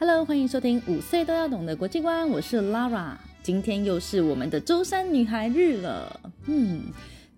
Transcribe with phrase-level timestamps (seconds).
[0.00, 3.12] Hello，欢迎收听五岁都要懂的国际观，我是 Lara。
[3.42, 6.20] 今天又是我们的周三女孩日了。
[6.46, 6.84] 嗯，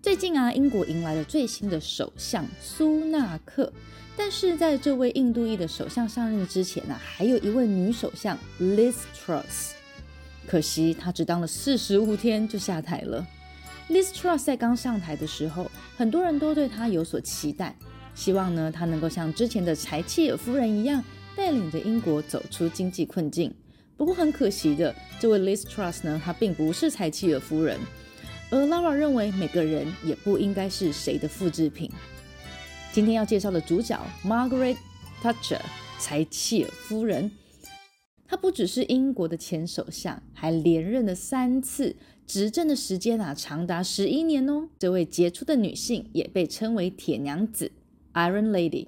[0.01, 3.69] 最近啊，英国迎来了最新的首相苏纳克，
[4.15, 9.71] 但是在这位印度裔的首相上任之前呢、还有一位女首相 Liz Truss。
[10.47, 13.27] 可惜她只当了四十五天就下台了。
[13.89, 17.75] Liz Truss 在刚上台的时候，很多人都对她有所期待，
[18.15, 21.03] 希望呢她能够像之前的柴契尔夫人一样。
[21.35, 23.53] 带领着英国走出经济困境。
[23.95, 27.79] 不过很可惜的，这位 Liz Truss 呢，她并不是柴契尔夫人。
[28.49, 31.89] 而 Laura 认为，每个人也不应该是谁的复制品。
[32.91, 34.77] 今天要介绍的主角 Margaret
[35.23, 35.61] Thatcher，
[35.99, 37.31] 柴契尔夫人，
[38.27, 41.95] 她不只是英国的前首相，还连任了三次，
[42.27, 44.69] 执政的时间啊长达十一年哦。
[44.77, 47.71] 这位杰出的女性也被称为铁娘子
[48.13, 48.87] （Iron Lady）。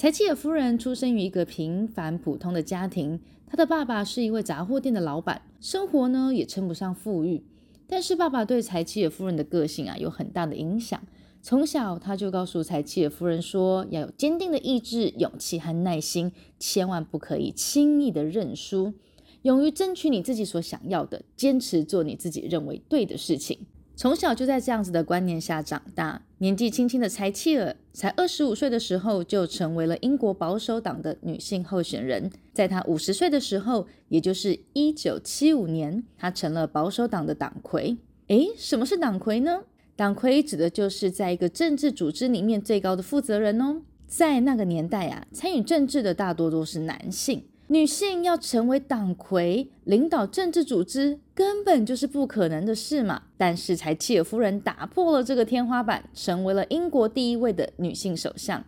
[0.00, 7.44] 柴契尔夫人出生于一个平凡普通的家庭，她的爸爸是一位杂货店的老板，生活呢也称不上富裕。
[7.86, 11.02] 但是爸爸对柴契尔夫人的个性啊有很大的影响，
[11.42, 18.94] 从小他就告诉柴契尔夫人说，要有坚定的意志、勇气和耐心，千万不可以轻易的认输，
[19.42, 23.66] 勇于争取你自己所想要的，坚持做你自己认为对的事情。
[24.00, 32.30] 从小就在这样子的观念下长大，年纪轻轻的柴契尔才二十五岁的时候就成为了英国保守党的女性候选人。
[32.54, 37.98] 在她五十岁的时候，也就是一九七五年，她成了保守党的党魁。
[38.28, 39.64] 诶，什么是党魁呢？
[39.94, 43.82] 党魁指的就是在一个政治组织里面最高的负责人哦。
[44.06, 47.44] 在那个年代啊，参与政治的大多都是男性。
[47.72, 53.22] 女性要成为党魁，领导政治组织，根本就是不可能的事嘛。
[53.36, 58.64] 但是柴契尔夫人打破了这个天花板，成为了英国第一位的女性首相。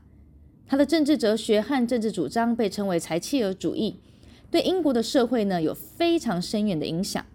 [0.69, 3.97] 她的政治哲学和政治主张被称为柴契尔主义，
[4.53, 7.27] 对英国的社会呢有非常深远的影响。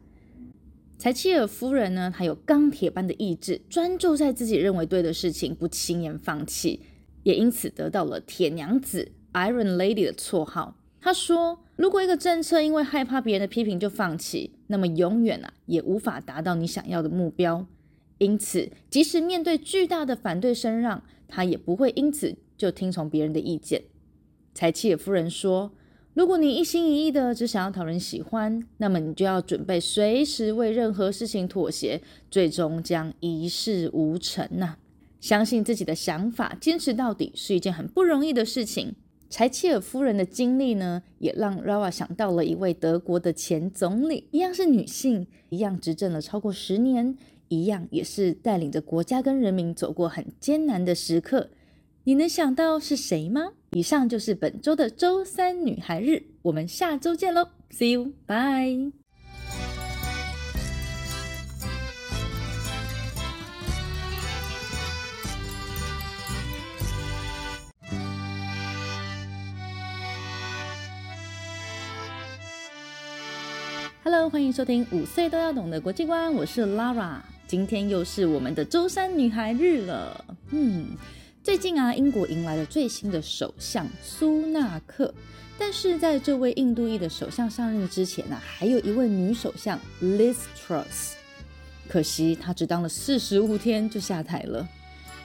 [0.98, 6.80] 柴契尔夫人呢，她有钢铁般的意志，专注在自己认为对的事情，不轻言放弃，
[7.24, 10.77] 也因此得到了“铁娘子 ”（Iron Lady） 的绰号。
[11.00, 17.66] 他说：“如果一个政策因为害怕别人的批评就放弃，那么永远啊也无法达到你想要的目标。
[18.18, 23.84] 因此，即使面对巨大的反对声浪，他也不会因此就听从别人的意见。”
[24.56, 25.72] 柴契尔夫人说
[26.16, 34.78] ：“如果你一心一意的只想要讨人喜欢，那么你就要准备随时为任何事情妥协，最终将一事无成呐。
[35.22, 38.96] 相信自己的想法，坚持到底是一件很不容易的事情。”
[39.30, 47.18] 柴契尔夫人的经历呢，也让 Rawa 想到了一位德国的前总理，一样是女性，一样执政了超过十年，
[47.50, 51.50] 一样也是带领着国家跟人民走过很艰难的时刻。
[52.06, 53.52] 你能想到是谁吗？
[53.72, 59.07] 以上就是本周的周三女孩日，我们下周见喽，See you，bye
[74.10, 77.18] Hello，欢迎收听五岁都要懂的国际观，我是 Lara。
[77.46, 80.26] 今天又是我们的周三女孩日了。
[80.52, 80.92] 嗯，
[81.44, 85.14] 最近啊，英国迎来了最新的首相苏纳克，
[85.60, 91.16] 但是在这位印度裔的首相上任之前呢、还有一位女首相 Liz Truss。
[91.90, 94.66] 可惜她只当了四十五天就下台了。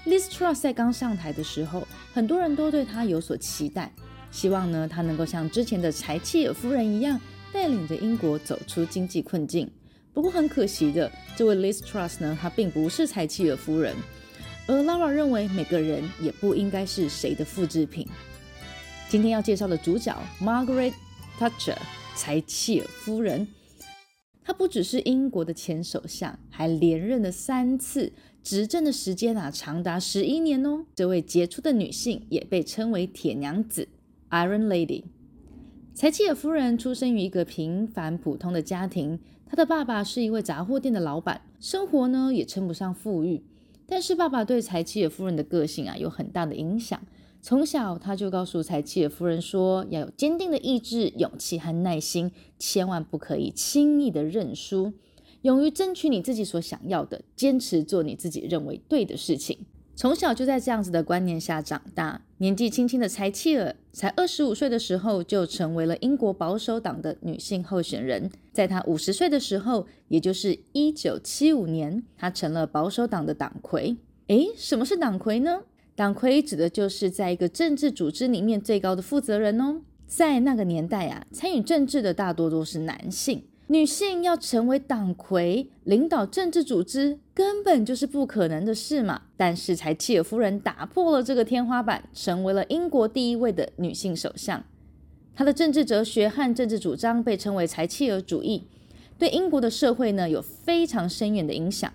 [0.04, 3.92] Liz Truss 在刚上台的时候，很多人都对她有所期待，
[4.32, 7.20] 希望呢她能够像之前的柴契尔夫人一样。
[7.52, 9.70] 带领着英国走出经济困境。
[10.12, 13.94] 不过很可惜的，这位 Liz Truss 呢，她并不是柴契尔夫人。
[14.66, 18.06] 而 Laura 认为，每个人也不应该是谁的复制品。
[19.08, 20.92] 今天要介绍的主角 Margaret
[21.38, 21.76] Thatcher，
[22.16, 23.48] 柴契尔夫人，
[24.44, 30.86] 她不只是英国的前首相，还连任了三次，执政的时间啊长达十一年哦。
[30.94, 33.88] 这位杰出的女性也被称为铁娘子
[34.30, 35.04] （Iron Lady）。
[35.94, 43.44] 柴契尔夫人出生于一个平凡普通的家庭，她的爸爸是一位杂货店的老板，生活呢也称不上富裕。
[43.86, 46.98] 但是爸爸对柴契尔夫人的个性啊有很大的影响，
[47.42, 54.94] 从小他就告诉柴契尔夫人说，要有坚定的意志、勇气和耐心，千万不可以轻易的认输，
[55.42, 59.58] 勇于争取你自己所想要的，坚持做你自己认为对的事情。
[59.94, 68.30] 从小就在这样子的观念下长大，年纪轻轻的柴契尔才二十五岁的时候就成为了英国保守党的女性候选人。
[68.52, 73.96] 在她五十岁的时候，也就是一九七五年，她成了保守党的党魁。
[74.28, 75.60] 诶，什么是党魁呢？
[75.94, 79.82] 党魁指的就是在一个政治组织里面最高的负责人哦。
[80.06, 89.22] 在那个年代啊，参与政治的大多都是男性，女性要成为党魁、领导政治组织，根本就是不可能的事嘛。
[89.36, 94.62] 但是柴契尔夫人打破了这个天花板，成为了英国第一位的女性首相。
[95.34, 98.64] 她的政治哲学和政治主张被称为柴契尔主义，
[99.18, 101.90] 对英国的社会呢有非常深远的影响。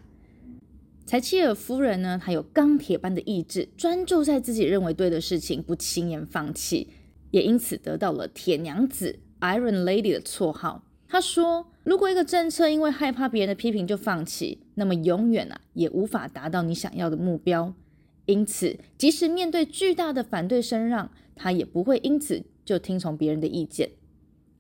[1.05, 6.89] 柴契尔夫人呢，她有钢铁般的意志，专注在自己认为对的事情，不轻言放弃。
[7.29, 10.83] 也因此得到了“铁娘子 ”（Iron Lady） 的绰号。
[11.09, 17.73] 他说：“如果一个政策因为害怕别人的批评就放弃，那么永远啊也无法达到你想要的目标。
[18.25, 23.91] 因此，即使面对巨大的反对声浪，他也不会因此就听从别人的意见。”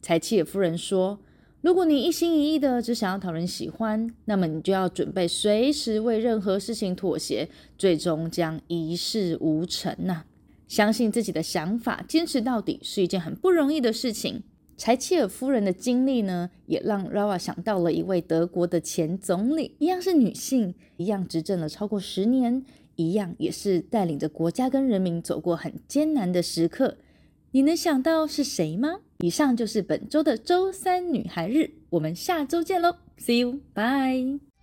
[0.01, 1.19] 柴契尔夫人说
[1.59, 10.23] ：“如果你一心一意的只想要讨人喜欢，那么你就要准备随时为任何事情妥协，最终将一事无成呐、”
[10.69, 14.43] 相信自己的想法，坚持到底是一件很不容易的事情。
[14.77, 22.63] 柴契尔夫人的经历呢，也让 Rawa 想到了一位德国的前总理，一样是女性，一样执政了超过十年，
[22.95, 26.97] 一样也是带领着国家跟人民走过很艰难的时刻。
[27.51, 28.99] 你能想到是谁吗？
[29.19, 34.56] 以上就是本周的周三女孩日，我们下周见喽，See you，bye。